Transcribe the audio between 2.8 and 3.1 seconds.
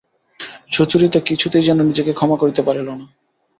না।